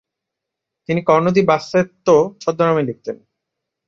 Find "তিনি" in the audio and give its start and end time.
0.89-1.01